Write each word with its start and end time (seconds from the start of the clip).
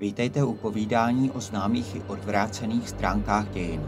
Vítejte 0.00 0.44
u 0.44 0.54
povídání 0.54 1.30
o 1.30 1.40
známých 1.40 1.96
i 1.96 2.02
odvrácených 2.02 2.88
stránkách 2.88 3.50
dějin, 3.50 3.82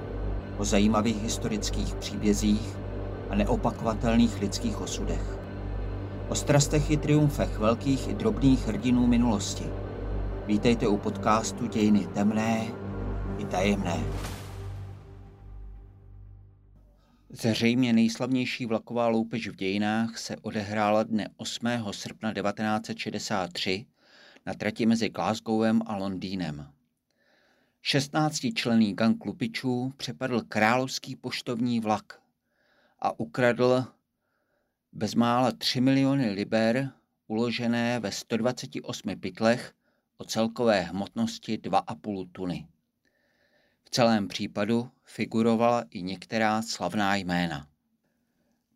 o 0.59 0.65
zajímavých 0.65 1.23
historických 1.23 1.95
příbězích 1.95 2.77
a 3.31 3.35
neopakovatelných 3.35 4.41
lidských 4.41 4.81
osudech. 4.81 5.39
O 6.29 6.35
strastech 6.35 6.91
i 6.91 6.97
triumfech 6.97 7.59
velkých 7.59 8.09
i 8.09 8.15
drobných 8.15 8.67
hrdinů 8.67 9.07
minulosti. 9.07 9.65
Vítejte 10.47 10.89
u 10.89 10.97
podcastu 10.97 11.67
Dějiny 11.67 12.07
temné 12.07 12.67
i 13.39 13.45
tajemné. 13.45 14.05
Zřejmě 17.31 17.93
nejslavnější 17.93 18.67
vlaková 18.67 19.09
loupež 19.09 19.49
v 19.49 19.57
dějinách 19.57 20.19
se 20.19 20.37
odehrála 20.43 21.03
dne 21.03 21.29
8. 21.37 21.67
srpna 21.91 22.33
1963 22.35 23.87
na 24.47 24.55
trati 24.55 24.87
mezi 24.87 25.09
Glasgowem 25.09 25.83
a 25.87 25.97
Londýnem. 25.97 26.73
16-členný 27.85 28.95
gang 28.95 29.19
klupičů 29.19 29.93
přepadl 29.97 30.41
královský 30.41 31.17
poštovní 31.17 31.81
vlak 31.81 32.21
a 32.99 33.21
ukradl 33.21 33.85
bezmála 34.93 35.53
3 35.53 35.81
miliony 35.81 36.31
liber 36.31 36.93
uložené 37.27 38.01
ve 38.01 38.13
128 38.13 39.21
pytlech 39.21 39.75
o 40.17 40.25
celkové 40.25 40.81
hmotnosti 40.81 41.59
2,5 41.59 42.29
tuny. 42.33 42.69
V 43.85 43.91
celém 43.91 44.29
případu 44.29 44.91
figurovala 45.05 45.85
i 45.91 46.03
některá 46.03 46.63
slavná 46.63 47.17
jména. 47.17 47.69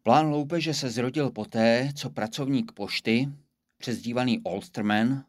Plán 0.02 0.26
loupeže 0.26 0.74
se 0.74 0.90
zrodil 0.90 1.30
poté, 1.30 1.88
co 1.96 2.10
pracovník 2.10 2.72
pošty, 2.72 3.28
přezdívaný 3.78 4.40
Olsterman, 4.40 5.24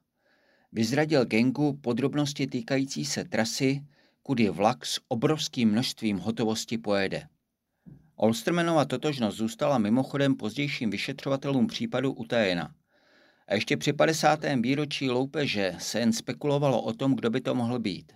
vyzradil 0.72 1.26
gengu 1.26 1.74
podrobnosti 1.74 2.48
týkající 2.48 3.06
se 3.06 3.24
trasy, 3.24 3.82
kudy 4.24 4.50
vlak 4.50 4.86
s 4.86 5.00
obrovským 5.08 5.72
množstvím 5.72 6.18
hotovosti 6.18 6.78
pojede. 6.78 7.28
Olstermanova 8.16 8.86
totožnost 8.86 9.38
zůstala 9.38 9.78
mimochodem 9.78 10.36
pozdějším 10.36 10.90
vyšetřovatelům 10.90 11.68
případu 11.68 12.14
utajena. 12.14 12.76
A 13.48 13.54
ještě 13.54 13.78
při 13.78 13.94
50. 13.94 14.40
výročí 14.62 15.10
loupeže 15.10 15.76
se 15.80 16.00
jen 16.00 16.14
spekulovalo 16.14 16.82
o 16.82 16.94
tom, 16.94 17.16
kdo 17.16 17.30
by 17.30 17.42
to 17.42 17.56
mohl 17.56 17.80
být. 17.80 18.12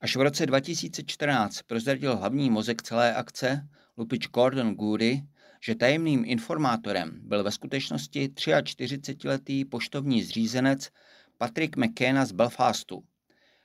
Až 0.00 0.16
v 0.16 0.20
roce 0.20 0.46
2014 0.46 1.62
prozradil 1.62 2.16
hlavní 2.16 2.50
mozek 2.50 2.82
celé 2.82 3.14
akce, 3.14 3.68
lupič 3.96 4.28
Gordon 4.28 4.74
Goody, 4.74 5.22
že 5.60 5.74
tajemným 5.74 6.24
informátorem 6.26 7.20
byl 7.22 7.44
ve 7.44 7.52
skutečnosti 7.52 8.28
43-letý 8.28 9.64
poštovní 9.64 10.22
zřízenec 10.22 10.90
Patrick 11.38 11.76
McKenna 11.76 12.26
z 12.26 12.32
Belfastu, 12.32 13.04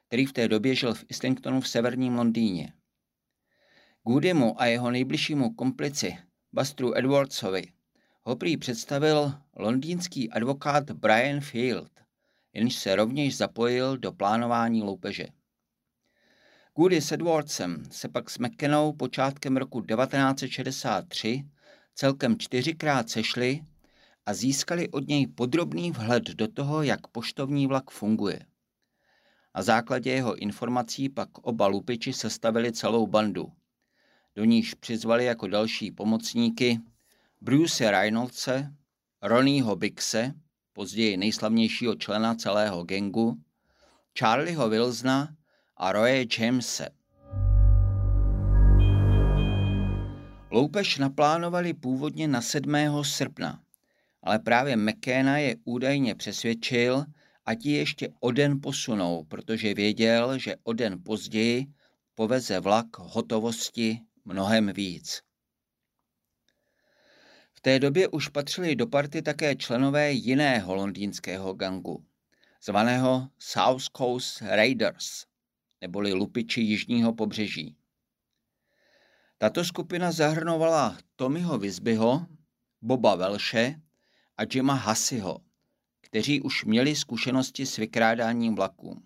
který 0.08 0.26
v 0.26 0.34
té 0.34 0.48
době 0.48 0.76
žil 0.76 0.94
v 0.94 1.06
Islingtonu 1.10 1.62
v 1.62 1.68
severním 1.68 2.16
Londýně. 2.16 2.74
Goodymu 4.04 4.62
a 4.62 4.66
jeho 4.66 4.92
nejbližšímu 4.92 5.54
komplici 5.54 6.18
Bastru 6.54 6.98
Edwardsovi 6.98 7.64
ho 8.22 8.36
prý 8.36 8.58
představil 8.58 9.34
londýnský 9.56 10.30
advokát 10.30 10.92
Brian 10.92 11.42
Field, 11.42 11.92
jenž 12.54 12.76
se 12.76 12.96
rovněž 12.96 13.38
zapojil 13.38 13.98
do 13.98 14.12
plánování 14.12 14.82
loupeže. 14.82 15.26
Goody 16.76 17.02
s 17.02 17.12
Edwardsem 17.12 17.84
se 17.92 18.10
pak 18.10 18.30
s 18.30 18.38
McKennou 18.38 18.94
počátkem 18.94 19.58
roku 19.58 19.82
1963 19.82 21.44
celkem 21.96 22.40
čtyřikrát 22.40 23.10
sešli 23.10 23.62
a 24.26 24.34
získali 24.34 24.90
od 24.90 25.08
něj 25.08 25.28
podrobný 25.28 25.92
vhled 25.92 26.24
do 26.24 26.48
toho, 26.48 26.84
jak 26.84 27.08
poštovní 27.08 27.68
vlak 27.68 27.92
funguje. 27.92 28.46
Na 29.56 29.62
základě 29.62 30.12
jeho 30.12 30.36
informací 30.36 31.10
pak 31.10 31.38
oba 31.38 31.68
lupiči 31.68 32.14
sestavili 32.14 32.72
celou 32.72 33.08
bandu. 33.08 33.52
Do 34.36 34.44
níž 34.46 34.74
přizvali 34.74 35.26
jako 35.26 35.48
další 35.48 35.92
pomocníky 35.92 36.80
Bruce 37.42 37.92
Reynoldse, 37.92 38.74
Ronnieho 39.22 39.76
Bixe, 39.76 40.34
později 40.74 41.18
nejslavnějšího 41.18 41.96
člena 41.96 42.36
celého 42.36 42.84
gengu, 42.84 43.38
Charlieho 44.20 44.70
Wilsona 44.70 45.36
a 45.78 45.92
Roye 45.92 46.26
Jamese. 46.40 46.90
Loupež 50.52 50.98
naplánovali 50.98 51.74
původně 51.74 52.28
na 52.28 52.42
7. 52.42 52.74
srpna, 53.02 53.60
ale 54.24 54.40
právě 54.40 54.76
McKenna 54.76 55.38
je 55.38 55.56
údajně 55.64 56.16
přesvědčil, 56.16 57.06
ať 57.46 57.66
ji 57.66 57.74
ještě 57.78 58.10
o 58.20 58.32
den 58.32 58.62
posunou, 58.62 59.24
protože 59.24 59.74
věděl, 59.74 60.38
že 60.38 60.56
o 60.64 60.74
den 60.74 61.04
později 61.04 61.66
poveze 62.16 62.60
vlak 62.60 62.98
hotovosti 62.98 64.00
mnohem 64.26 64.74
víc. 64.74 65.22
V 67.54 67.62
té 67.62 67.80
době 67.80 68.08
už 68.08 68.28
patřili 68.28 68.76
do 68.76 68.88
party 68.88 69.22
také 69.22 69.56
členové 69.56 70.12
jiného 70.12 70.76
londýnského 70.76 71.54
gangu, 71.54 72.06
zvaného 72.64 73.28
South 73.40 73.84
Coast 73.98 74.42
Raiders, 74.42 75.26
neboli 75.82 76.14
lupiči 76.14 76.62
jižního 76.62 77.14
pobřeží. 77.14 77.76
Tato 79.38 79.66
skupina 79.66 80.12
zahrnovala 80.12 80.98
Tommyho 81.16 81.58
Vizbyho, 81.58 82.26
Boba 82.82 83.16
Velše 83.16 83.82
a 84.38 84.44
Jima 84.54 84.74
Hasiho, 84.74 85.40
kteří 86.02 86.42
už 86.42 86.66
měli 86.66 86.96
zkušenosti 86.96 87.66
s 87.66 87.78
vykrádáním 87.78 88.56
vlaků. 88.56 89.02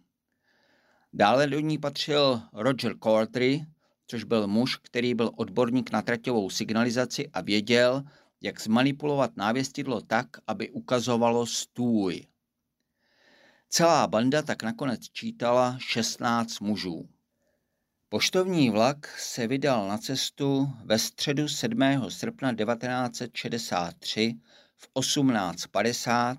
Dále 1.14 1.48
do 1.48 1.60
ní 1.60 1.78
patřil 1.78 2.42
Roger 2.54 2.96
Courtry, 3.04 3.66
což 4.08 4.24
byl 4.24 4.48
muž, 4.48 4.76
který 4.76 5.14
byl 5.14 5.32
odborník 5.36 5.92
na 5.92 6.02
traťovou 6.02 6.50
signalizaci 6.50 7.30
a 7.34 7.42
věděl, 7.42 8.04
jak 8.42 8.62
zmanipulovat 8.62 9.38
návěstidlo 9.38 10.02
tak, 10.02 10.28
aby 10.48 10.70
ukazovalo 10.70 11.46
stůj. 11.46 12.28
Celá 13.70 14.08
banda 14.08 14.42
tak 14.42 14.64
nakonec 14.64 15.09
čítala 15.09 15.78
16 15.80 16.59
mužů. 16.59 17.09
Poštovní 18.09 18.70
vlak 18.70 19.20
se 19.20 19.48
vydal 19.48 19.88
na 19.88 19.98
cestu 19.98 20.70
ve 20.86 21.00
středu 21.00 21.48
7. 21.48 21.80
srpna 22.09 22.56
1963 22.56 24.36
v 24.78 24.90
18.50 24.96 26.38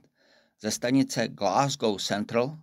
ze 0.60 0.70
stanice 0.70 1.28
Glasgow 1.28 1.98
Central 2.00 2.58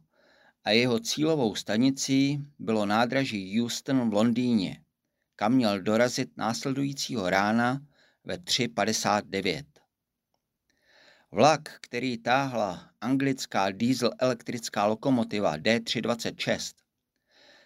a 0.64 0.72
jeho 0.72 1.00
cílovou 1.00 1.56
stanicí 1.56 2.40
bylo 2.60 2.86
nádraží 2.86 3.62
Euston 3.62 4.10
v 4.10 4.14
Londýně, 4.14 4.82
kam 5.36 5.54
měl 5.54 5.82
dorazit 5.82 6.38
následujícího 6.38 7.30
rána 7.30 7.82
ve 8.24 8.36
3.59. 8.38 9.64
Vlak, 11.32 11.78
který 11.82 12.18
táhla 12.18 12.90
anglická 13.02 13.72
diesel 13.72 14.12
elektrická 14.20 14.86
lokomotiva 14.86 15.58
D326, 15.58 16.74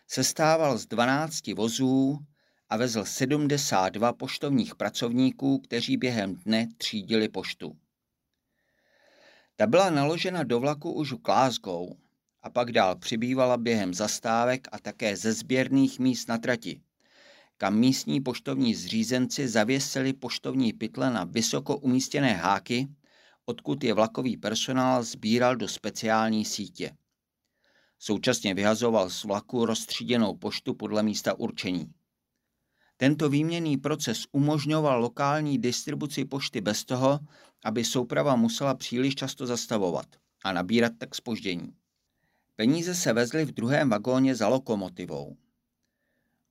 sestával 0.07 0.77
z 0.77 0.85
12 0.85 1.47
vozů 1.47 2.19
a 2.69 2.77
vezl 2.77 3.05
72 3.05 4.13
poštovních 4.13 4.75
pracovníků, 4.75 5.59
kteří 5.59 5.97
během 5.97 6.35
dne 6.35 6.67
třídili 6.77 7.29
poštu. 7.29 7.77
Ta 9.59 9.67
byla 9.67 9.89
naložena 9.89 10.43
do 10.43 10.59
vlaku 10.59 10.91
už 10.91 11.11
v 11.11 11.21
Glasgow 11.21 11.89
a 12.43 12.49
pak 12.49 12.71
dál 12.71 12.95
přibývala 12.95 13.57
během 13.57 13.93
zastávek 13.93 14.67
a 14.71 14.79
také 14.79 15.17
ze 15.17 15.33
sběrných 15.33 15.99
míst 15.99 16.27
na 16.27 16.37
trati, 16.37 16.81
kam 17.57 17.75
místní 17.75 18.21
poštovní 18.21 18.75
zřízenci 18.75 19.47
zavěsili 19.47 20.13
poštovní 20.13 20.73
pytle 20.73 21.13
na 21.13 21.23
vysoko 21.23 21.77
umístěné 21.77 22.33
háky, 22.33 22.87
odkud 23.45 23.83
je 23.83 23.93
vlakový 23.93 24.37
personál 24.37 25.03
sbíral 25.03 25.55
do 25.55 25.67
speciální 25.67 26.45
sítě. 26.45 26.91
Současně 27.97 28.53
vyhazoval 28.53 29.09
z 29.09 29.23
vlaku 29.23 29.65
rozstříděnou 29.65 30.35
poštu 30.35 30.73
podle 30.73 31.03
místa 31.03 31.39
určení. 31.39 31.93
Tento 33.01 33.29
výměný 33.29 33.77
proces 33.77 34.25
umožňoval 34.31 35.01
lokální 35.01 35.57
distribuci 35.57 36.25
pošty 36.25 36.61
bez 36.61 36.85
toho, 36.85 37.19
aby 37.65 37.85
souprava 37.85 38.35
musela 38.35 38.75
příliš 38.75 39.15
často 39.15 39.45
zastavovat 39.45 40.05
a 40.43 40.53
nabírat 40.53 40.91
tak 40.97 41.15
spoždění. 41.15 41.73
Peníze 42.55 42.95
se 42.95 43.13
vezly 43.13 43.45
v 43.45 43.51
druhém 43.51 43.89
vagóně 43.89 44.35
za 44.35 44.47
lokomotivou. 44.47 45.37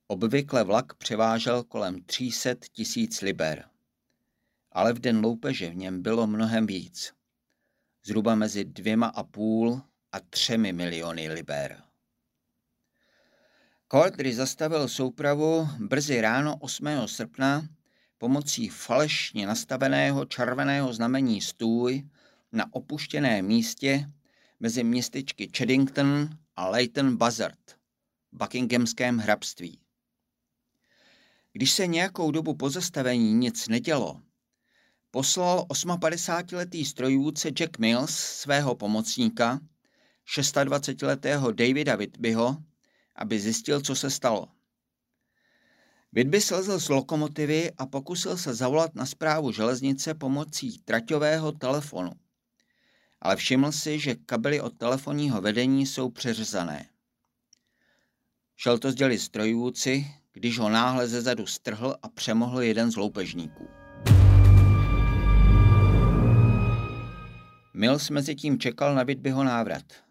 Obvykle 0.07 0.63
vlak 0.63 0.93
převážel 0.93 1.63
kolem 1.63 2.01
300 2.03 2.49
tisíc 2.71 3.21
liber. 3.21 3.65
Ale 4.71 4.93
v 4.93 4.99
den 4.99 5.19
loupeže 5.23 5.69
v 5.69 5.75
něm 5.75 6.01
bylo 6.01 6.27
mnohem 6.27 6.67
víc. 6.67 7.13
Zhruba 8.05 8.35
mezi 8.35 8.65
dvěma 8.65 9.07
a 9.07 9.23
půl 9.23 9.81
a 10.11 10.19
třemi 10.19 10.73
miliony 10.73 11.29
liber. 11.29 11.88
Cordry 13.91 14.33
zastavil 14.33 14.87
soupravu 14.87 15.67
brzy 15.79 16.21
ráno 16.21 16.57
8. 16.59 16.87
srpna 17.05 17.67
pomocí 18.17 18.69
falešně 18.69 19.47
nastaveného 19.47 20.25
červeného 20.25 20.93
znamení 20.93 21.41
stůj 21.41 22.03
na 22.51 22.73
opuštěné 22.73 23.41
místě 23.41 24.11
mezi 24.59 24.83
městečky 24.83 25.49
Cheddington 25.57 26.29
a 26.55 26.69
Leighton 26.69 27.17
Buzzard 27.17 27.71
v 28.31 28.37
Buckinghamském 28.37 29.17
hrabství. 29.17 29.79
Když 31.53 31.71
se 31.71 31.87
nějakou 31.87 32.31
dobu 32.31 32.55
po 32.55 32.69
zastavení 32.69 33.33
nic 33.33 33.67
nedělo, 33.67 34.21
poslal 35.11 35.65
58-letý 35.69 36.85
strojvůdce 36.85 37.49
Jack 37.49 37.79
Mills 37.79 38.15
svého 38.15 38.75
pomocníka, 38.75 39.59
26-letého 40.37 41.51
Davida 41.51 41.95
Whitbyho, 41.95 42.57
aby 43.19 43.39
zjistil, 43.39 43.81
co 43.81 43.95
se 43.95 44.09
stalo. 44.09 44.47
Whitby 46.11 46.41
slezl 46.41 46.79
z 46.79 46.89
lokomotivy 46.89 47.71
a 47.77 47.85
pokusil 47.85 48.37
se 48.37 48.53
zavolat 48.53 48.95
na 48.95 49.05
zprávu 49.05 49.51
železnice 49.51 50.13
pomocí 50.13 50.77
traťového 50.77 51.51
telefonu. 51.51 52.11
Ale 53.21 53.35
všiml 53.35 53.71
si, 53.71 53.99
že 53.99 54.15
kabely 54.15 54.61
od 54.61 54.77
telefonního 54.77 55.41
vedení 55.41 55.85
jsou 55.85 56.09
přeřezané. 56.09 56.89
Šel 58.55 58.79
to 58.79 58.91
sdělit 58.91 59.19
strojvůdci, 59.19 60.07
když 60.33 60.59
ho 60.59 60.69
náhle 60.69 61.07
zezadu 61.07 61.45
strhl 61.45 61.95
a 62.01 62.09
přemohl 62.09 62.61
jeden 62.61 62.91
z 62.91 62.95
loupežníků. 62.95 63.67
Mills 67.73 68.09
mezi 68.09 68.35
tím 68.35 68.59
čekal 68.59 68.95
na 68.95 69.03
Whitbyho 69.03 69.43
návrat. 69.43 70.08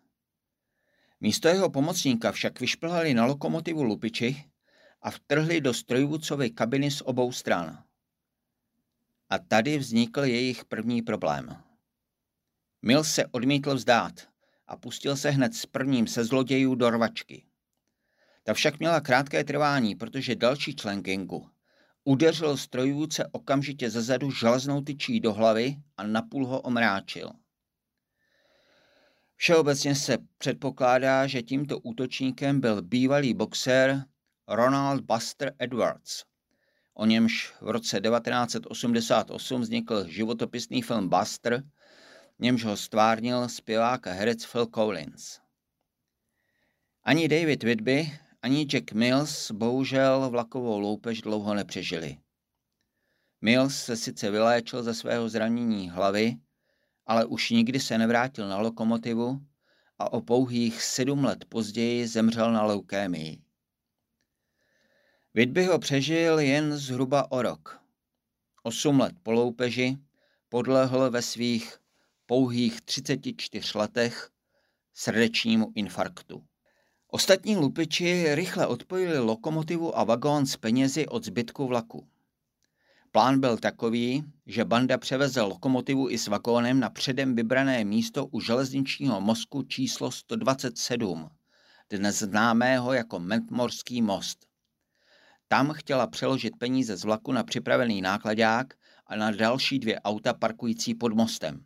Místo 1.20 1.48
jeho 1.48 1.70
pomocníka 1.70 2.32
však 2.32 2.60
vyšplhali 2.60 3.14
na 3.14 3.24
lokomotivu 3.24 3.82
lupiči 3.82 4.44
a 5.02 5.10
vtrhli 5.10 5.60
do 5.60 5.74
strojvůdcovy 5.74 6.50
kabiny 6.50 6.90
z 6.90 7.00
obou 7.00 7.32
stran. 7.32 7.84
A 9.30 9.38
tady 9.38 9.78
vznikl 9.78 10.24
jejich 10.24 10.64
první 10.64 11.02
problém. 11.02 11.56
Mil 12.82 13.04
se 13.04 13.26
odmítl 13.26 13.74
vzdát 13.74 14.28
a 14.66 14.76
pustil 14.76 15.16
se 15.16 15.30
hned 15.30 15.54
s 15.54 15.66
prvním 15.66 16.06
se 16.06 16.24
zlodějů 16.24 16.74
do 16.74 16.90
rvačky. 16.90 17.44
Ta 18.42 18.54
však 18.54 18.78
měla 18.78 19.00
krátké 19.00 19.44
trvání, 19.44 19.94
protože 19.94 20.36
další 20.36 20.76
člen 20.76 21.02
gengu 21.02 21.50
udeřil 22.08 22.56
strojvůdce 22.56 23.28
okamžitě 23.32 23.90
zezadu 23.90 24.30
železnou 24.30 24.80
tyčí 24.80 25.20
do 25.20 25.32
hlavy 25.32 25.76
a 25.96 26.02
napůl 26.02 26.46
ho 26.46 26.60
omráčil. 26.60 27.30
Všeobecně 29.40 29.94
se 29.94 30.18
předpokládá, 30.38 31.26
že 31.26 31.42
tímto 31.42 31.78
útočníkem 31.78 32.60
byl 32.60 32.82
bývalý 32.82 33.34
boxer 33.34 34.04
Ronald 34.48 35.00
Buster 35.00 35.54
Edwards. 35.58 36.24
O 36.94 37.06
němž 37.06 37.52
v 37.60 37.70
roce 37.70 38.00
1988 38.00 39.60
vznikl 39.60 40.08
životopisný 40.08 40.82
film 40.82 41.08
Buster, 41.08 41.62
němž 42.38 42.64
ho 42.64 42.76
stvárnil 42.76 43.48
zpěvák 43.48 44.06
a 44.06 44.12
herec 44.12 44.46
Phil 44.46 44.66
Collins. 44.66 45.40
Ani 47.02 47.28
David 47.28 47.62
Whitby, 47.62 48.18
ani 48.42 48.66
Jack 48.66 48.92
Mills 48.92 49.50
bohužel 49.50 50.30
vlakovou 50.30 50.78
loupež 50.78 51.22
dlouho 51.22 51.54
nepřežili. 51.54 52.18
Mills 53.40 53.76
se 53.84 53.96
sice 53.96 54.30
vyléčil 54.30 54.82
ze 54.82 54.94
svého 54.94 55.28
zranění 55.28 55.90
hlavy, 55.90 56.36
ale 57.08 57.24
už 57.24 57.50
nikdy 57.50 57.80
se 57.80 57.98
nevrátil 57.98 58.48
na 58.48 58.58
lokomotivu 58.58 59.40
a 59.98 60.12
o 60.12 60.20
pouhých 60.20 60.82
sedm 60.82 61.24
let 61.24 61.44
později 61.44 62.06
zemřel 62.06 62.52
na 62.52 62.62
leukémii. 62.62 63.42
Whitby 65.34 65.64
ho 65.64 65.78
přežil 65.78 66.38
jen 66.38 66.76
zhruba 66.76 67.30
o 67.32 67.42
rok. 67.42 67.80
Osm 68.62 69.00
let 69.00 69.14
po 69.22 69.32
loupeži 69.32 69.96
podlehl 70.48 71.10
ve 71.10 71.22
svých 71.22 71.78
pouhých 72.26 72.80
34 72.80 73.78
letech 73.78 74.30
srdečnímu 74.94 75.72
infarktu. 75.74 76.44
Ostatní 77.08 77.56
lupiči 77.56 78.34
rychle 78.34 78.66
odpojili 78.66 79.18
lokomotivu 79.18 79.98
a 79.98 80.04
vagón 80.04 80.46
s 80.46 80.56
penězi 80.56 81.06
od 81.06 81.24
zbytku 81.24 81.66
vlaku. 81.66 82.08
Plán 83.18 83.40
byl 83.40 83.56
takový, 83.56 84.24
že 84.46 84.64
banda 84.64 84.98
převeze 84.98 85.40
lokomotivu 85.40 86.10
i 86.10 86.18
s 86.18 86.28
vagónem 86.28 86.80
na 86.80 86.90
předem 86.90 87.34
vybrané 87.34 87.84
místo 87.84 88.26
u 88.26 88.40
železničního 88.40 89.20
mozku 89.20 89.62
číslo 89.62 90.10
127, 90.10 91.28
dnes 91.90 92.18
známého 92.18 92.92
jako 92.92 93.18
Mentmorský 93.18 94.02
most. 94.02 94.46
Tam 95.48 95.72
chtěla 95.72 96.06
přeložit 96.06 96.56
peníze 96.58 96.96
z 96.96 97.04
vlaku 97.04 97.32
na 97.32 97.44
připravený 97.44 98.02
nákladák 98.02 98.74
a 99.06 99.16
na 99.16 99.30
další 99.30 99.78
dvě 99.78 100.00
auta 100.00 100.34
parkující 100.34 100.94
pod 100.94 101.14
mostem. 101.14 101.64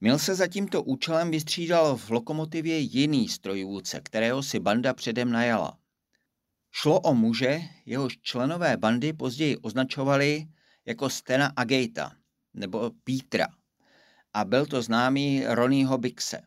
Mil 0.00 0.18
se 0.18 0.34
za 0.34 0.46
tímto 0.46 0.82
účelem 0.82 1.30
vystřídal 1.30 1.96
v 1.96 2.10
lokomotivě 2.10 2.78
jiný 2.78 3.28
strojvůdce, 3.28 4.00
kterého 4.00 4.42
si 4.42 4.60
banda 4.60 4.94
předem 4.94 5.32
najala. 5.32 5.77
Šlo 6.70 7.00
o 7.00 7.14
muže, 7.14 7.60
jehož 7.86 8.18
členové 8.22 8.76
bandy 8.76 9.12
později 9.12 9.56
označovali 9.56 10.48
jako 10.84 11.10
Stena 11.10 11.52
Agata 11.56 12.16
nebo 12.54 12.90
Petra 13.04 13.46
a 14.32 14.44
byl 14.44 14.66
to 14.66 14.82
známý 14.82 15.46
Ronnieho 15.46 15.98
Bixe. 15.98 16.40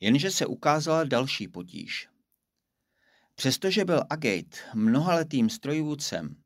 Jenže 0.00 0.30
se 0.30 0.46
ukázala 0.46 1.04
další 1.04 1.48
potíž. 1.48 2.08
Přestože 3.34 3.84
byl 3.84 4.02
Agate 4.10 4.58
mnohaletým 4.74 5.50
strojvůdcem, 5.50 6.36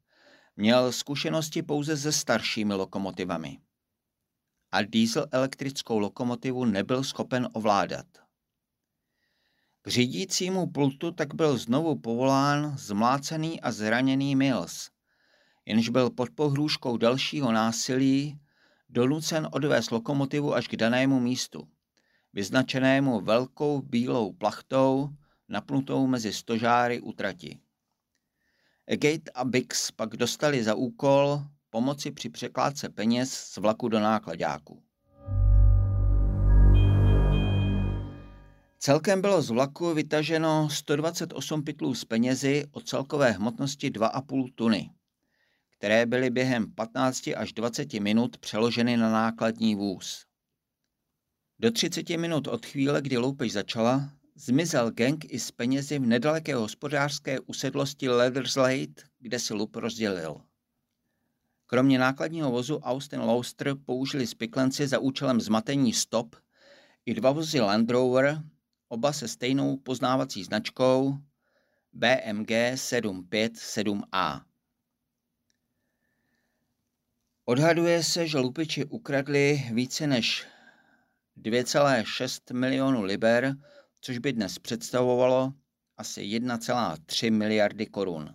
měl 0.56 0.92
zkušenosti 0.92 1.62
pouze 1.62 1.96
se 1.96 2.12
staršími 2.12 2.74
lokomotivami 2.74 3.58
a 4.72 4.82
diesel 4.82 5.26
elektrickou 5.32 5.98
lokomotivu 5.98 6.64
nebyl 6.64 7.04
schopen 7.04 7.48
ovládat. 7.52 8.06
K 9.86 9.88
řídícímu 9.88 10.66
pultu 10.66 11.12
tak 11.12 11.34
byl 11.34 11.58
znovu 11.58 11.98
povolán 11.98 12.78
zmlácený 12.78 13.60
a 13.60 13.72
zraněný 13.72 14.36
Mills, 14.36 14.90
jenž 15.66 15.88
byl 15.88 16.10
pod 16.10 16.30
pohrůžkou 16.30 16.96
dalšího 16.96 17.52
násilí 17.52 18.40
donucen 18.88 19.48
odvést 19.52 19.90
lokomotivu 19.90 20.54
až 20.54 20.68
k 20.68 20.76
danému 20.76 21.20
místu, 21.20 21.68
vyznačenému 22.32 23.20
velkou 23.20 23.82
bílou 23.82 24.32
plachtou, 24.32 25.08
napnutou 25.48 26.06
mezi 26.06 26.32
stožáry 26.32 27.00
u 27.00 27.12
trati. 27.12 27.58
A 29.34 29.44
Bix 29.44 29.90
pak 29.90 30.16
dostali 30.16 30.64
za 30.64 30.74
úkol 30.74 31.44
pomoci 31.70 32.10
při 32.10 32.28
překládce 32.28 32.88
peněz 32.88 33.32
z 33.34 33.56
vlaku 33.56 33.88
do 33.88 34.00
nákladáku. 34.00 34.85
Celkem 38.78 39.20
bylo 39.20 39.42
z 39.42 39.50
vlaku 39.50 39.94
vytaženo 39.94 40.70
128 40.70 41.64
pytlů 41.64 41.94
z 41.94 42.04
penězi 42.04 42.64
o 42.72 42.80
celkové 42.80 43.30
hmotnosti 43.30 43.90
2,5 43.90 44.52
tuny, 44.54 44.90
které 45.70 46.06
byly 46.06 46.30
během 46.30 46.72
15 46.72 47.28
až 47.36 47.52
20 47.52 47.92
minut 47.92 48.38
přeloženy 48.38 48.96
na 48.96 49.10
nákladní 49.10 49.74
vůz. 49.74 50.26
Do 51.58 51.70
30 51.70 52.10
minut 52.10 52.48
od 52.48 52.66
chvíle, 52.66 53.02
kdy 53.02 53.16
loupež 53.16 53.52
začala, 53.52 54.10
zmizel 54.34 54.90
gang 54.90 55.24
i 55.32 55.40
s 55.40 55.50
penězi 55.50 55.98
v 55.98 56.06
nedaleké 56.06 56.54
hospodářské 56.54 57.40
usedlosti 57.40 58.08
Leatherslade, 58.08 58.94
kde 59.18 59.38
si 59.38 59.54
lup 59.54 59.76
rozdělil. 59.76 60.40
Kromě 61.66 61.98
nákladního 61.98 62.50
vozu 62.50 62.78
Austin 62.78 63.20
Louster 63.20 63.74
použili 63.86 64.26
spiklenci 64.26 64.88
za 64.88 64.98
účelem 64.98 65.40
zmatení 65.40 65.92
stop 65.92 66.36
i 67.06 67.14
dva 67.14 67.30
vozy 67.32 67.60
Land 67.60 67.90
Rover, 67.90 68.42
oba 68.88 69.12
se 69.12 69.28
stejnou 69.28 69.76
poznávací 69.76 70.44
značkou 70.44 71.18
BMG 71.92 72.50
757A. 72.74 74.44
Odhaduje 77.44 78.02
se, 78.02 78.28
že 78.28 78.38
lupiči 78.38 78.84
ukradli 78.84 79.64
více 79.72 80.06
než 80.06 80.46
2,6 81.36 82.54
milionu 82.54 83.02
liber, 83.02 83.56
což 84.00 84.18
by 84.18 84.32
dnes 84.32 84.58
představovalo 84.58 85.52
asi 85.96 86.20
1,3 86.20 87.32
miliardy 87.32 87.86
korun. 87.86 88.34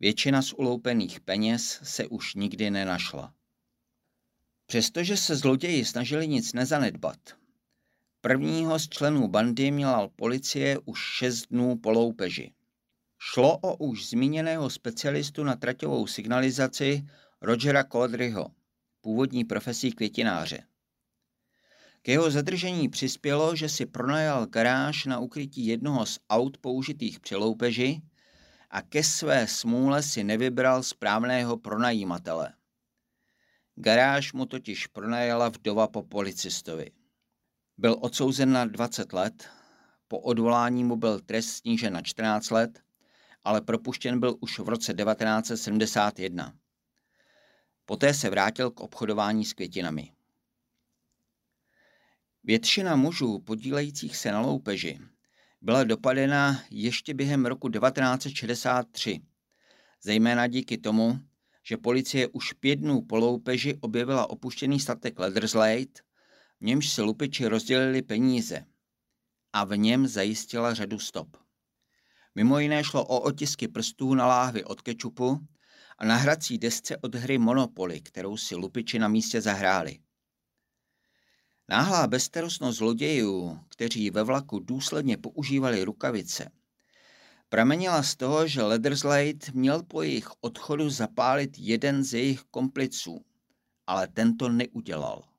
Většina 0.00 0.42
z 0.42 0.52
uloupených 0.52 1.20
peněz 1.20 1.80
se 1.82 2.06
už 2.06 2.34
nikdy 2.34 2.70
nenašla. 2.70 3.34
Přestože 4.66 5.16
se 5.16 5.36
zloději 5.36 5.84
snažili 5.84 6.28
nic 6.28 6.52
nezanedbat, 6.52 7.18
prvního 8.20 8.78
z 8.78 8.88
členů 8.88 9.28
bandy 9.28 9.70
měla 9.70 10.08
policie 10.08 10.78
už 10.84 10.98
šest 10.98 11.46
dnů 11.50 11.76
po 11.76 11.90
loupeži. 11.90 12.52
Šlo 13.18 13.58
o 13.58 13.76
už 13.76 14.08
zmíněného 14.08 14.70
specialistu 14.70 15.44
na 15.44 15.56
traťovou 15.56 16.06
signalizaci 16.06 17.06
Rogera 17.40 17.84
Kodryho, 17.84 18.50
původní 19.00 19.44
profesí 19.44 19.92
květináře. 19.92 20.62
K 22.02 22.08
jeho 22.08 22.30
zadržení 22.30 22.88
přispělo, 22.88 23.56
že 23.56 23.68
si 23.68 23.86
pronajal 23.86 24.46
garáž 24.46 25.04
na 25.04 25.18
ukrytí 25.18 25.66
jednoho 25.66 26.06
z 26.06 26.18
aut 26.30 26.58
použitých 26.58 27.20
při 27.20 27.34
loupeži 27.34 28.02
a 28.70 28.82
ke 28.82 29.04
své 29.04 29.46
smůle 29.46 30.02
si 30.02 30.24
nevybral 30.24 30.82
správného 30.82 31.56
pronajímatele. 31.56 32.52
Garáž 33.76 34.32
mu 34.32 34.46
totiž 34.46 34.86
pronajala 34.86 35.48
vdova 35.48 35.88
po 35.88 36.02
policistovi. 36.02 36.90
Byl 37.78 37.96
odsouzen 38.00 38.52
na 38.52 38.64
20 38.64 39.12
let, 39.12 39.48
po 40.08 40.18
odvolání 40.18 40.84
mu 40.84 40.96
byl 40.96 41.20
trest 41.20 41.48
snížen 41.48 41.92
na 41.92 42.02
14 42.02 42.50
let, 42.50 42.82
ale 43.44 43.60
propuštěn 43.60 44.20
byl 44.20 44.36
už 44.40 44.58
v 44.58 44.68
roce 44.68 44.94
1971. 44.94 46.54
Poté 47.84 48.14
se 48.14 48.30
vrátil 48.30 48.70
k 48.70 48.80
obchodování 48.80 49.44
s 49.44 49.52
květinami. 49.52 50.12
Většina 52.44 52.96
mužů 52.96 53.38
podílejících 53.38 54.16
se 54.16 54.32
na 54.32 54.40
loupeži 54.40 55.00
byla 55.60 55.84
dopadena 55.84 56.62
ještě 56.70 57.14
během 57.14 57.46
roku 57.46 57.68
1963, 57.68 59.20
zejména 60.02 60.46
díky 60.46 60.78
tomu, 60.78 61.18
že 61.62 61.76
policie 61.76 62.28
už 62.28 62.52
pět 62.52 62.76
dnů 62.76 63.02
po 63.02 63.16
loupeži 63.16 63.78
objevila 63.80 64.30
opuštěný 64.30 64.80
statek 64.80 65.18
Leatherslade, 65.18 66.07
němž 66.60 66.88
si 66.88 67.02
lupiči 67.02 67.46
rozdělili 67.46 68.02
peníze 68.02 68.64
a 69.52 69.64
v 69.64 69.76
něm 69.76 70.06
zajistila 70.06 70.74
řadu 70.74 70.98
stop. 70.98 71.36
Mimo 72.34 72.58
jiné 72.58 72.84
šlo 72.84 73.04
o 73.04 73.20
otisky 73.20 73.68
prstů 73.68 74.14
na 74.14 74.26
láhvi 74.26 74.64
od 74.64 74.82
kečupu 74.82 75.40
a 75.98 76.04
na 76.04 76.16
hrací 76.16 76.58
desce 76.58 76.96
od 76.96 77.14
hry 77.14 77.38
Monopoly, 77.38 78.00
kterou 78.00 78.36
si 78.36 78.54
lupiči 78.54 78.98
na 78.98 79.08
místě 79.08 79.40
zahráli. 79.40 79.98
Náhlá 81.68 82.06
bezstarostnost 82.06 82.78
zlodějů, 82.78 83.60
kteří 83.68 84.10
ve 84.10 84.22
vlaku 84.22 84.58
důsledně 84.58 85.16
používali 85.16 85.84
rukavice, 85.84 86.50
pramenila 87.48 88.02
z 88.02 88.16
toho, 88.16 88.46
že 88.46 88.62
Leatherslade 88.62 89.38
měl 89.52 89.82
po 89.82 90.02
jejich 90.02 90.28
odchodu 90.40 90.90
zapálit 90.90 91.58
jeden 91.58 92.04
z 92.04 92.14
jejich 92.14 92.40
kompliců, 92.40 93.24
ale 93.86 94.08
tento 94.08 94.48
neudělal. 94.48 95.37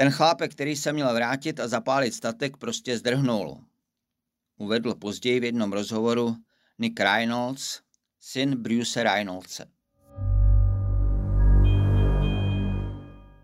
Ten 0.00 0.10
chlápek, 0.10 0.52
který 0.52 0.76
se 0.76 0.92
měl 0.92 1.14
vrátit 1.14 1.60
a 1.60 1.68
zapálit 1.68 2.14
statek, 2.14 2.56
prostě 2.56 2.98
zdrhnul. 2.98 3.64
Uvedl 4.56 4.94
později 4.94 5.40
v 5.40 5.44
jednom 5.44 5.72
rozhovoru 5.72 6.36
Nick 6.78 7.00
Reynolds, 7.00 7.80
syn 8.20 8.62
Bruce 8.62 9.02
Reynoldse. 9.02 9.66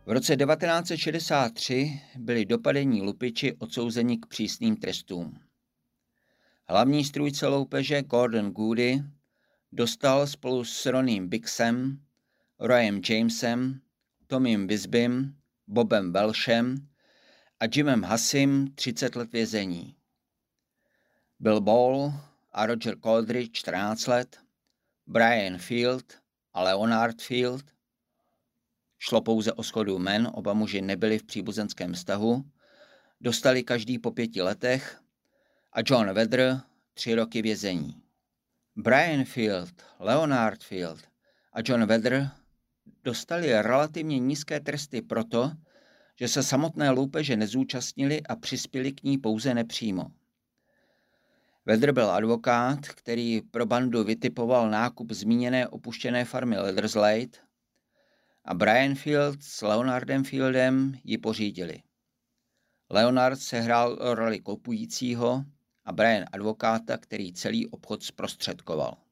V 0.07 0.13
roce 0.13 0.37
1963 0.37 2.01
byli 2.17 2.45
dopadení 2.45 3.03
lupiči 3.03 3.57
odsouzeni 3.59 4.19
k 4.19 4.27
přísným 4.27 4.77
trestům. 4.77 5.41
Hlavní 6.69 7.05
strůjce 7.05 7.47
loupeže 7.47 8.03
Gordon 8.03 8.51
Goody 8.51 9.03
dostal 9.73 10.27
spolu 10.27 10.65
s 10.65 10.87
Ronym 10.87 11.29
Bixem, 11.29 12.01
Royem 12.59 13.01
Jamesem, 13.09 13.81
Tomem 14.27 14.67
Bisbym, 14.67 15.36
Bobem 15.67 16.13
Welshem 16.13 16.89
a 17.61 17.65
Jimem 17.75 18.03
Hassim 18.03 18.75
30 18.75 19.17
let 19.17 19.33
vězení. 19.33 19.97
Bill 21.41 21.61
Ball 21.61 22.13
a 22.53 22.67
Roger 22.67 22.99
Coldridge 23.01 23.53
14 23.53 24.07
let, 24.07 24.37
Brian 25.07 25.59
Field 25.59 26.05
a 26.55 26.63
Leonard 26.63 27.23
Field 27.23 27.77
Šlo 28.99 29.21
pouze 29.21 29.53
o 29.53 29.63
schodu 29.63 29.99
men, 29.99 30.29
oba 30.35 30.55
muži 30.55 30.81
nebyli 30.81 31.19
v 31.19 31.25
příbuzenském 31.25 31.93
vztahu, 31.93 32.45
dostali 33.21 33.63
každý 33.63 33.99
po 33.99 34.11
pěti 34.11 34.43
letech 34.43 35.01
a 35.73 35.81
John 35.87 36.13
Vedder 36.13 36.61
tři 36.95 37.15
roky 37.15 37.43
vězení. 37.43 38.03
Brian 38.77 39.25
Field, 39.25 39.83
Leonard 39.99 40.63
Field 40.63 41.01
a 41.53 41.59
John 41.65 41.87
Vedder 41.87 42.31
dostali 43.05 43.63
relativně 43.63 44.19
nízké 44.19 44.61
tresty 44.61 45.03
proto, 45.03 45.53
že 46.17 46.29
se 46.29 46.43
samotné 46.43 46.91
loupeže 46.91 47.37
nezúčastnili 47.37 48.23
a 48.23 48.37
přispěli 48.37 48.93
k 48.93 49.03
ní 49.03 49.19
pouze 49.19 49.55
nepřímo. 49.55 50.07
Vedr 51.67 51.93
byl 51.93 52.11
advokát, 52.11 52.89
který 52.89 53.43
pro 53.51 53.67
bandu 53.67 54.05
vytipoval 54.05 54.71
nákup 54.71 55.13
zmíněné 55.13 55.69
opuštěné 55.69 56.25
farmy 56.25 56.59
Leatherslade 56.59 57.39
a 58.45 58.55
Brian 58.55 58.95
Field 58.95 59.43
s 59.43 59.63
Leonardem 59.63 60.25
Fieldem 60.25 60.99
ji 61.05 61.19
pořídili. 61.19 61.83
Leonard 62.91 63.41
sehrál 63.41 63.99
roli 64.15 64.41
kopujícího 64.41 65.45
a 65.85 65.93
Brian 65.93 66.25
advokáta, 66.33 66.99
který 66.99 67.33
celý 67.33 67.67
obchod 67.67 68.03
zprostředkoval. 68.03 69.06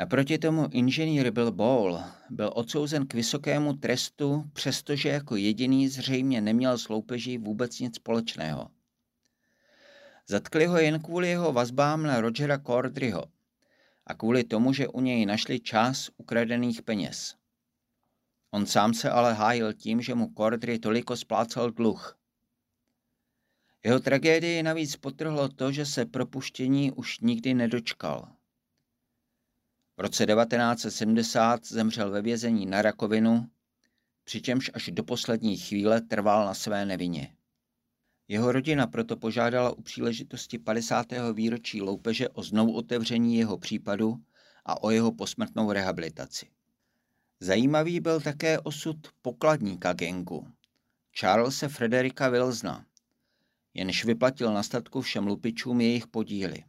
Naproti 0.00 0.38
tomu 0.38 0.68
inženýr 0.72 1.30
Bill 1.30 1.52
Ball 1.52 2.04
byl 2.30 2.50
odsouzen 2.54 3.06
k 3.06 3.14
vysokému 3.14 3.72
trestu, 3.72 4.44
přestože 4.52 5.08
jako 5.08 5.36
jediný 5.36 5.88
zřejmě 5.88 6.40
neměl 6.40 6.78
s 6.78 6.88
loupeží 6.88 7.38
vůbec 7.38 7.80
nic 7.80 7.96
společného. 7.96 8.70
Zatkli 10.26 10.66
ho 10.66 10.78
jen 10.78 11.00
kvůli 11.00 11.28
jeho 11.28 11.52
vazbám 11.52 12.02
na 12.02 12.20
Rogera 12.20 12.58
Cordryho 12.58 13.24
a 14.06 14.14
kvůli 14.14 14.44
tomu, 14.44 14.72
že 14.72 14.88
u 14.88 15.00
něj 15.00 15.26
našli 15.26 15.60
čas 15.60 16.10
ukradených 16.16 16.82
peněz. 16.82 17.34
On 18.50 18.66
sám 18.66 18.94
se 18.94 19.10
ale 19.10 19.34
hájil 19.34 19.72
tím, 19.72 20.02
že 20.02 20.14
mu 20.14 20.32
Cordry 20.36 20.78
toliko 20.78 21.16
splácel 21.16 21.70
dluh. 21.70 22.18
Jeho 23.84 24.00
tragédii 24.00 24.62
navíc 24.62 24.96
potrhlo 24.96 25.48
to, 25.48 25.72
že 25.72 25.86
se 25.86 26.06
propuštění 26.06 26.92
už 26.92 27.20
nikdy 27.20 27.54
nedočkal. 27.54 28.39
V 30.00 30.02
roce 30.02 30.26
1970 30.26 31.66
zemřel 31.66 32.10
ve 32.10 32.22
vězení 32.22 32.66
na 32.66 32.82
rakovinu, 32.82 33.48
přičemž 34.24 34.70
až 34.74 34.90
do 34.92 35.04
poslední 35.04 35.56
chvíle 35.56 36.00
trval 36.00 36.46
na 36.46 36.54
své 36.54 36.86
nevině. 36.86 37.34
Jeho 38.28 38.52
rodina 38.52 38.86
proto 38.86 39.16
požádala 39.16 39.70
u 39.70 39.82
příležitosti 39.82 40.58
50. 40.58 41.06
výročí 41.32 41.82
loupeže 41.82 42.28
o 42.28 42.42
znovu 42.42 42.72
otevření 42.72 43.36
jeho 43.36 43.58
případu 43.58 44.16
a 44.64 44.82
o 44.82 44.90
jeho 44.90 45.12
posmrtnou 45.12 45.72
rehabilitaci. 45.72 46.46
Zajímavý 47.40 48.00
byl 48.00 48.20
také 48.20 48.58
osud 48.58 48.96
pokladníka 49.22 49.92
gengu, 49.92 50.48
Charlesa 51.20 51.68
Frederika 51.68 52.28
Wilsona, 52.28 52.86
jenž 53.74 54.04
vyplatil 54.04 54.54
na 54.54 54.62
statku 54.62 55.00
všem 55.00 55.26
lupičům 55.26 55.80
jejich 55.80 56.06
podíly. 56.06 56.64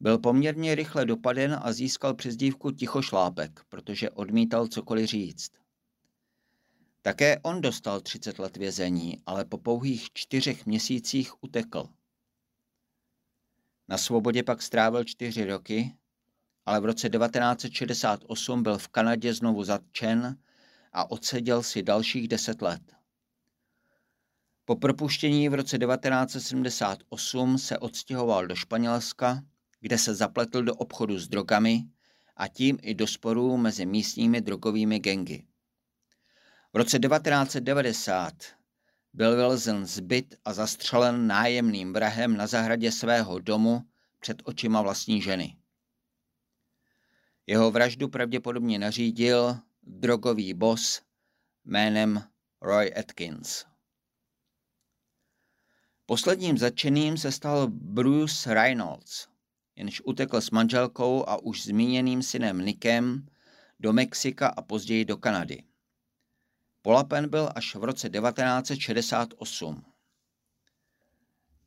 Byl 0.00 0.18
poměrně 0.18 0.74
rychle 0.74 1.04
dopaden 1.04 1.58
a 1.62 1.72
získal 1.72 2.14
přezdívku 2.14 2.70
Tichošlápek, 2.70 3.60
protože 3.68 4.10
odmítal 4.10 4.66
cokoliv 4.66 5.06
říct. 5.06 5.52
Také 7.02 7.38
on 7.38 7.60
dostal 7.60 8.00
30 8.00 8.38
let 8.38 8.56
vězení, 8.56 9.22
ale 9.26 9.44
po 9.44 9.58
pouhých 9.58 10.12
čtyřech 10.12 10.66
měsících 10.66 11.44
utekl. 11.44 11.88
Na 13.88 13.98
svobodě 13.98 14.42
pak 14.42 14.62
strávil 14.62 15.04
čtyři 15.04 15.44
roky 15.44 15.94
ale 16.66 16.80
v 16.80 16.84
roce 16.84 17.08
1968 17.08 18.62
byl 18.62 18.78
v 18.78 18.88
Kanadě 18.88 19.34
znovu 19.34 19.64
zatčen 19.64 20.38
a 20.92 21.10
odseděl 21.10 21.62
si 21.62 21.82
dalších 21.82 22.28
deset 22.28 22.62
let. 22.62 22.82
Po 24.64 24.76
propuštění 24.76 25.48
v 25.48 25.54
roce 25.54 25.78
1978 25.78 27.58
se 27.58 27.78
odstěhoval 27.78 28.46
do 28.46 28.54
Španělska, 28.54 29.42
kde 29.84 29.98
se 29.98 30.14
zapletl 30.14 30.62
do 30.62 30.74
obchodu 30.74 31.18
s 31.18 31.28
drogami 31.28 31.84
a 32.36 32.48
tím 32.48 32.78
i 32.82 32.94
do 32.94 33.06
sporů 33.06 33.56
mezi 33.56 33.86
místními 33.86 34.40
drogovými 34.40 34.98
gengy. 34.98 35.46
V 36.72 36.76
roce 36.76 36.98
1990 36.98 38.34
byl 39.12 39.36
Wilson 39.36 39.86
zbyt 39.86 40.34
a 40.44 40.52
zastřelen 40.52 41.26
nájemným 41.26 41.92
vrahem 41.92 42.36
na 42.36 42.46
zahradě 42.46 42.92
svého 42.92 43.38
domu 43.38 43.82
před 44.20 44.42
očima 44.44 44.82
vlastní 44.82 45.22
ženy. 45.22 45.56
Jeho 47.46 47.70
vraždu 47.70 48.08
pravděpodobně 48.08 48.78
nařídil 48.78 49.58
drogový 49.82 50.54
boss 50.54 51.02
jménem 51.64 52.22
Roy 52.60 52.94
Atkins. 52.94 53.64
Posledním 56.06 56.58
začeným 56.58 57.18
se 57.18 57.32
stal 57.32 57.68
Bruce 57.68 58.54
Reynolds, 58.54 59.33
jenž 59.76 60.02
utekl 60.04 60.40
s 60.40 60.50
manželkou 60.50 61.28
a 61.28 61.42
už 61.42 61.64
zmíněným 61.64 62.22
synem 62.22 62.58
Nickem 62.58 63.26
do 63.80 63.92
Mexika 63.92 64.48
a 64.48 64.62
později 64.62 65.04
do 65.04 65.16
Kanady. 65.16 65.62
Polapen 66.82 67.28
byl 67.28 67.50
až 67.54 67.74
v 67.74 67.84
roce 67.84 68.10
1968. 68.10 69.84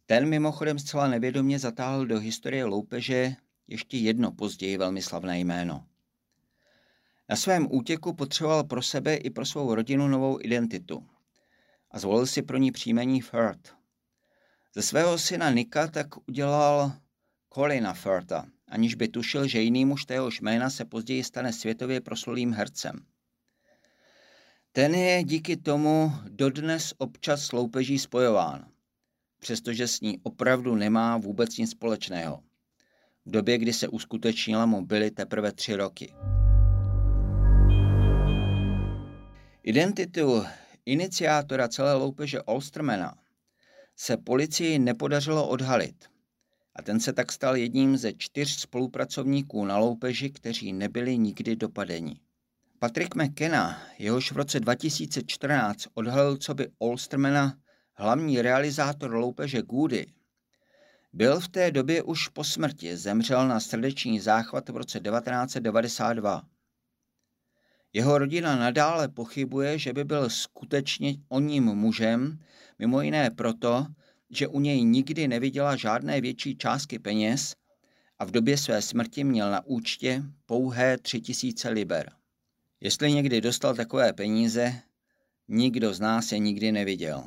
Ten 0.05 0.29
mimochodem 0.29 0.79
zcela 0.79 1.07
nevědomě 1.07 1.59
zatáhl 1.59 2.05
do 2.05 2.19
historie 2.19 2.65
loupeže 2.65 3.35
ještě 3.67 3.97
jedno 3.97 4.31
později 4.31 4.77
velmi 4.77 5.01
slavné 5.01 5.39
jméno. 5.39 5.85
Na 7.29 7.35
svém 7.35 7.67
útěku 7.71 8.13
potřeboval 8.13 8.63
pro 8.63 8.81
sebe 8.81 9.15
i 9.15 9.29
pro 9.29 9.45
svou 9.45 9.75
rodinu 9.75 10.07
novou 10.07 10.39
identitu 10.41 11.07
a 11.91 11.99
zvolil 11.99 12.27
si 12.27 12.41
pro 12.41 12.57
ní 12.57 12.71
příjmení 12.71 13.21
Firth. 13.21 13.73
Ze 14.73 14.81
svého 14.81 15.17
syna 15.17 15.49
Nika 15.49 15.87
tak 15.87 16.07
udělal 16.27 16.91
Colina 17.57 17.93
Firtha, 17.93 18.45
aniž 18.67 18.95
by 18.95 19.07
tušil, 19.07 19.47
že 19.47 19.61
jiný 19.61 19.85
muž 19.85 20.05
téhož 20.05 20.41
jména 20.41 20.69
se 20.69 20.85
později 20.85 21.23
stane 21.23 21.53
světově 21.53 22.01
proslulým 22.01 22.53
hercem. 22.53 22.99
Ten 24.71 24.95
je 24.95 25.23
díky 25.23 25.57
tomu 25.57 26.11
dodnes 26.29 26.93
občas 26.97 27.41
s 27.41 27.51
loupeží 27.51 27.99
spojován, 27.99 28.67
přestože 29.39 29.87
s 29.87 30.01
ní 30.01 30.19
opravdu 30.23 30.75
nemá 30.75 31.17
vůbec 31.17 31.57
nic 31.57 31.71
společného. 31.71 32.43
V 33.25 33.31
době, 33.31 33.57
kdy 33.57 33.73
se 33.73 33.87
uskutečnila, 33.87 34.65
mu 34.65 34.85
byly 34.85 35.11
teprve 35.11 35.51
tři 35.51 35.75
roky. 35.75 36.13
Identitu 39.63 40.43
iniciátora 40.85 41.67
celé 41.67 41.93
loupeže 41.93 42.41
Olstermana 42.41 43.17
se 43.95 44.17
policii 44.17 44.79
nepodařilo 44.79 45.47
odhalit 45.47 46.16
a 46.77 46.81
ten 46.81 46.99
se 46.99 47.13
tak 47.13 47.31
stal 47.31 47.55
jedním 47.55 47.97
ze 47.97 48.13
čtyř 48.13 48.59
spolupracovníků 48.59 49.65
na 49.65 49.77
loupeži, 49.77 50.29
kteří 50.29 50.73
nebyli 50.73 51.17
nikdy 51.17 51.55
dopadeni. 51.55 52.19
Patrick 52.79 53.15
McKenna, 53.15 53.81
jehož 53.97 54.31
v 54.31 54.37
roce 54.37 54.59
2014 54.59 55.87
odhalil 55.93 56.37
co 56.37 56.53
by 56.53 56.67
Olstermana 56.79 57.57
hlavní 57.93 58.41
realizátor 58.41 59.13
loupeže 59.13 59.61
Goody, 59.61 60.05
byl 61.13 61.39
v 61.39 61.47
té 61.47 61.71
době 61.71 62.03
už 62.03 62.27
po 62.27 62.43
smrti, 62.43 62.97
zemřel 62.97 63.47
na 63.47 63.59
srdeční 63.59 64.19
záchvat 64.19 64.69
v 64.69 64.77
roce 64.77 64.99
1992. 64.99 66.43
Jeho 67.93 68.17
rodina 68.17 68.55
nadále 68.55 69.07
pochybuje, 69.07 69.79
že 69.79 69.93
by 69.93 70.03
byl 70.03 70.29
skutečně 70.29 71.15
o 71.29 71.39
ním 71.39 71.63
mužem, 71.63 72.39
mimo 72.79 73.01
jiné 73.01 73.31
proto, 73.31 73.85
že 74.29 74.47
u 74.47 74.59
něj 74.59 74.83
nikdy 74.83 75.27
neviděla 75.27 75.75
žádné 75.75 76.21
větší 76.21 76.57
částky 76.57 76.99
peněz 76.99 77.55
a 78.19 78.25
v 78.25 78.31
době 78.31 78.57
své 78.57 78.81
smrti 78.81 79.23
měl 79.23 79.51
na 79.51 79.65
účtě 79.65 80.23
pouhé 80.45 80.97
tři 80.97 81.21
tisíce 81.21 81.69
liber. 81.69 82.11
Jestli 82.81 83.13
někdy 83.13 83.41
dostal 83.41 83.75
takové 83.75 84.13
peníze, 84.13 84.81
nikdo 85.47 85.93
z 85.93 85.99
nás 85.99 86.31
je 86.31 86.39
nikdy 86.39 86.71
neviděl. 86.71 87.23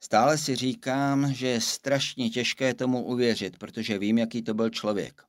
Stále 0.00 0.38
si 0.38 0.56
říkám, 0.56 1.34
že 1.34 1.48
je 1.48 1.60
strašně 1.60 2.30
těžké 2.30 2.74
tomu 2.74 3.04
uvěřit, 3.04 3.58
protože 3.58 3.98
vím, 3.98 4.18
jaký 4.18 4.42
to 4.42 4.54
byl 4.54 4.70
člověk. 4.70 5.22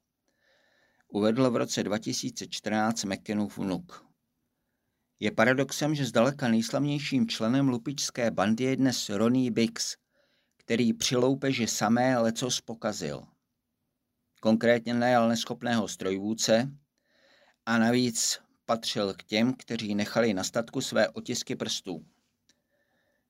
Uvedl 1.07 1.51
v 1.51 1.55
roce 1.55 1.83
2014 1.83 3.03
McKennův 3.03 3.57
vnuk. 3.57 4.05
Je 5.19 5.31
paradoxem, 5.31 5.95
že 5.95 6.05
zdaleka 6.05 6.47
nejslavnějším 6.47 7.27
členem 7.27 7.69
lupičské 7.69 8.31
bandy 8.31 8.63
je 8.63 8.75
dnes 8.75 9.09
Ronnie 9.09 9.51
Biggs, 9.51 9.95
který 10.67 10.93
při 10.93 11.15
loupeži 11.15 11.67
samé 11.67 12.17
lecos 12.17 12.61
pokazil. 12.61 13.23
Konkrétně 14.41 14.93
najal 14.93 15.29
neschopného 15.29 15.87
strojvůdce 15.87 16.71
a 17.65 17.77
navíc 17.77 18.39
patřil 18.65 19.13
k 19.13 19.23
těm, 19.23 19.53
kteří 19.53 19.95
nechali 19.95 20.33
na 20.33 20.43
statku 20.43 20.81
své 20.81 21.09
otisky 21.09 21.55
prstů. 21.55 22.05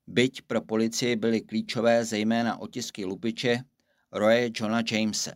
Byť 0.08 0.41
pro 0.41 0.62
policii 0.62 1.15
byly 1.15 1.41
klíčové 1.41 2.06
zejména 2.06 2.60
otisky 2.60 3.06
lupiče 3.06 3.63
Roye 4.12 4.50
Johna 4.56 4.82
Jamese. 4.91 5.34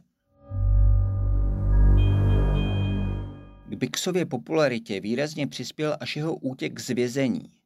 K 3.66 3.76
Bixově 3.76 4.26
popularitě 4.26 5.00
výrazně 5.00 5.48
přispěl 5.48 5.98
až 6.00 6.16
jeho 6.16 6.36
útěk 6.36 6.80
z 6.80 6.88
vězení, 6.88 7.61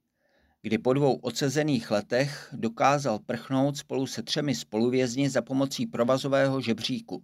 kdy 0.65 0.77
po 0.77 0.93
dvou 0.93 1.15
odsezených 1.15 1.91
letech 1.91 2.49
dokázal 2.51 3.19
prchnout 3.19 3.77
spolu 3.77 4.07
se 4.07 4.23
třemi 4.23 4.55
spoluvězni 4.55 5.29
za 5.29 5.41
pomocí 5.41 5.85
provazového 5.85 6.61
žebříku. 6.61 7.23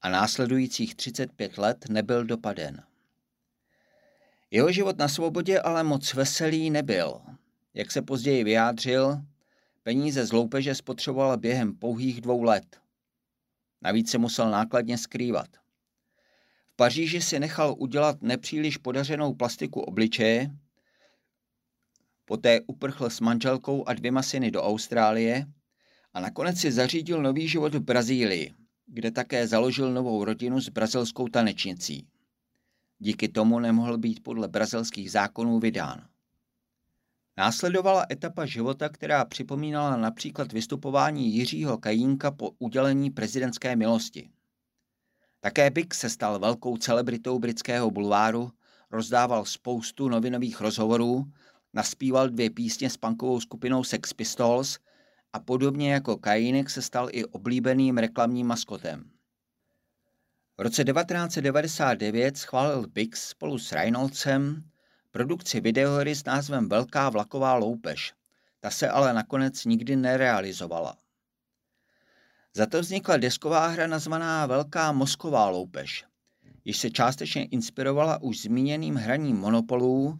A 0.00 0.08
následujících 0.08 0.94
35 0.94 1.58
let 1.58 1.84
nebyl 1.88 2.24
dopaden. 2.24 2.82
Jeho 4.50 4.72
život 4.72 4.98
na 4.98 5.08
svobodě 5.08 5.60
ale 5.60 5.82
moc 5.84 6.14
veselý 6.14 6.70
nebyl. 6.70 7.20
Jak 7.74 7.90
se 7.92 8.02
později 8.02 8.44
vyjádřil, 8.44 9.20
peníze 9.82 10.26
z 10.26 10.32
loupeže 10.32 10.74
spotřeboval 10.74 11.36
během 11.36 11.74
pouhých 11.74 12.20
dvou 12.20 12.42
let. 12.42 12.80
Navíc 13.82 14.10
se 14.10 14.18
musel 14.18 14.50
nákladně 14.50 14.98
skrývat. 14.98 15.48
V 16.66 16.76
Paříži 16.76 17.20
si 17.20 17.40
nechal 17.40 17.74
udělat 17.78 18.22
nepříliš 18.22 18.76
podařenou 18.76 19.34
plastiku 19.34 19.80
obličeje, 19.80 20.50
poté 22.32 22.60
uprchl 22.66 23.10
s 23.10 23.20
manželkou 23.20 23.88
a 23.88 23.92
dvěma 23.92 24.22
syny 24.22 24.50
do 24.50 24.62
Austrálie 24.62 25.46
a 26.14 26.20
nakonec 26.20 26.58
si 26.58 26.72
zařídil 26.72 27.22
nový 27.22 27.48
život 27.48 27.74
v 27.74 27.80
Brazílii, 27.80 28.52
kde 28.86 29.10
také 29.10 29.46
založil 29.46 29.92
novou 29.92 30.24
rodinu 30.24 30.60
s 30.60 30.68
brazilskou 30.68 31.28
tanečnicí. 31.28 32.08
Díky 32.98 33.28
tomu 33.28 33.58
nemohl 33.58 33.98
být 33.98 34.22
podle 34.22 34.48
brazilských 34.48 35.10
zákonů 35.10 35.60
vydán. 35.60 36.06
Následovala 37.36 38.06
etapa 38.10 38.46
života, 38.46 38.88
která 38.88 39.24
připomínala 39.24 39.96
například 39.96 40.52
vystupování 40.52 41.34
Jiřího 41.34 41.78
Kajínka 41.78 42.30
po 42.30 42.50
udělení 42.58 43.10
prezidentské 43.10 43.76
milosti. 43.76 44.30
Také 45.40 45.70
Big 45.70 45.94
se 45.94 46.10
stal 46.10 46.38
velkou 46.38 46.76
celebritou 46.76 47.38
britského 47.38 47.90
bulváru, 47.90 48.50
rozdával 48.90 49.44
spoustu 49.44 50.08
novinových 50.08 50.60
rozhovorů, 50.60 51.24
naspíval 51.72 52.28
dvě 52.28 52.50
písně 52.50 52.90
s 52.90 52.96
punkovou 52.96 53.40
skupinou 53.40 53.84
Sex 53.84 54.12
Pistols 54.12 54.78
a 55.32 55.40
podobně 55.40 55.92
jako 55.92 56.16
Kajínek 56.16 56.70
se 56.70 56.82
stal 56.82 57.08
i 57.12 57.24
oblíbeným 57.24 57.98
reklamním 57.98 58.46
maskotem. 58.46 59.10
V 60.58 60.62
roce 60.62 60.84
1999 60.84 62.36
schválil 62.36 62.86
Bix 62.86 63.28
spolu 63.28 63.58
s 63.58 63.72
Reynoldsem 63.72 64.64
produkci 65.10 65.60
videohry 65.60 66.14
s 66.14 66.24
názvem 66.24 66.68
Velká 66.68 67.08
vlaková 67.08 67.54
loupež. 67.54 68.12
Ta 68.60 68.70
se 68.70 68.88
ale 68.88 69.14
nakonec 69.14 69.64
nikdy 69.64 69.96
nerealizovala. 69.96 70.96
Za 72.54 72.66
to 72.66 72.80
vznikla 72.80 73.16
desková 73.16 73.66
hra 73.66 73.86
nazvaná 73.86 74.46
Velká 74.46 74.92
mozková 74.92 75.48
loupež, 75.48 76.04
již 76.64 76.78
se 76.78 76.90
částečně 76.90 77.44
inspirovala 77.44 78.22
už 78.22 78.40
zmíněným 78.40 78.94
hraním 78.94 79.36
monopolů, 79.36 80.18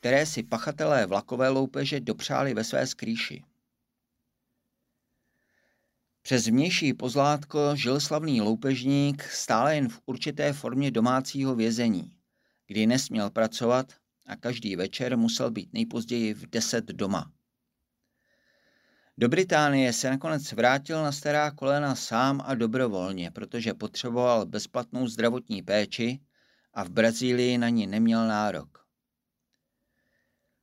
které 0.00 0.26
si 0.26 0.42
pachatelé 0.42 1.06
vlakové 1.06 1.48
loupeže 1.48 2.00
dopřáli 2.00 2.54
ve 2.54 2.64
své 2.64 2.86
skrýši. 2.86 3.44
Přes 6.22 6.46
vnější 6.46 6.94
pozlátko 6.94 7.76
žil 7.76 8.00
slavný 8.00 8.40
loupežník 8.40 9.22
stále 9.22 9.74
jen 9.74 9.88
v 9.88 10.00
určité 10.06 10.52
formě 10.52 10.90
domácího 10.90 11.54
vězení, 11.54 12.16
kdy 12.66 12.86
nesměl 12.86 13.30
pracovat 13.30 13.92
a 14.26 14.36
každý 14.36 14.76
večer 14.76 15.18
musel 15.18 15.50
být 15.50 15.72
nejpozději 15.72 16.34
v 16.34 16.46
deset 16.46 16.84
doma. 16.84 17.32
Do 19.18 19.28
Británie 19.28 19.92
se 19.92 20.10
nakonec 20.10 20.52
vrátil 20.52 21.02
na 21.02 21.12
stará 21.12 21.50
kolena 21.50 21.94
sám 21.94 22.42
a 22.44 22.54
dobrovolně, 22.54 23.30
protože 23.30 23.74
potřeboval 23.74 24.46
bezplatnou 24.46 25.06
zdravotní 25.06 25.62
péči 25.62 26.20
a 26.74 26.84
v 26.84 26.90
Brazílii 26.90 27.58
na 27.58 27.68
ní 27.68 27.86
neměl 27.86 28.28
nárok. 28.28 28.79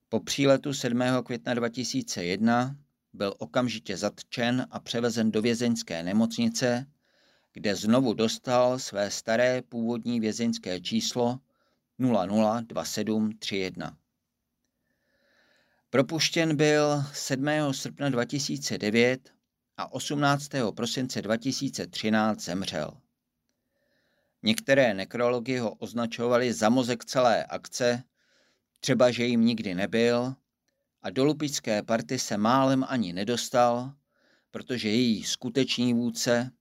Po 0.10 0.20
příletu 0.20 0.74
7. 0.74 1.02
května 1.26 1.54
2001 1.54 2.76
byl 3.14 3.34
okamžitě 3.38 3.98
zatčen 3.98 4.68
a 4.72 4.80
převezen 4.80 5.32
do 5.32 5.42
vězeňské 5.42 6.04
nemocnice, 6.04 6.86
kde 7.54 7.76
znovu 7.76 8.14
dostal 8.14 8.80
své 8.80 9.12
staré 9.12 9.62
původní 9.62 10.20
vězeňské 10.20 10.82
číslo 10.82 11.40
002731. 12.00 13.98
Propuštěn 15.90 16.56
byl 16.56 17.04
7. 17.14 17.48
srpna 17.72 18.10
2009 18.10 19.34
a 19.78 19.92
18. 19.92 20.50
prosince 20.76 21.22
2013 21.22 22.42
zemřel. 22.42 23.02
Některé 24.44 24.94
nekrology 24.94 25.58
ho 25.58 25.74
označovaly 25.74 26.54
za 26.54 26.70
mozek 26.70 27.06
celé 27.06 27.46
akce, 27.46 28.04
třeba 28.80 29.12
že 29.12 29.26
jim 29.26 29.46
nikdy 29.46 29.76
nebyl, 29.76 30.36
a 31.02 31.10
do 31.10 31.26
lupičské 31.26 31.84
party 31.84 32.20
se 32.20 32.38
málem 32.38 32.86
ani 32.88 33.14
nedostal, 33.14 33.94
protože 34.52 34.90
její 34.90 35.24
skutečný 35.24 35.94
vůdce 35.94 36.52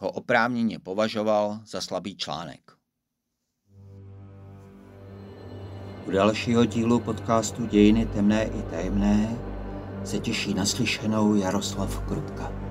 ho 0.00 0.10
oprávněně 0.10 0.78
považoval 0.78 1.60
za 1.64 1.80
slabý 1.80 2.16
článek. 2.16 2.72
U 6.06 6.10
dalšího 6.10 6.64
dílu 6.64 7.00
podcastu 7.00 7.66
Dějiny 7.66 8.06
temné 8.06 8.44
i 8.44 8.62
tajemné 8.62 9.38
se 10.04 10.18
těší 10.18 10.54
naslyšenou 10.54 11.34
Jaroslav 11.34 12.06
Krupka. 12.08 12.65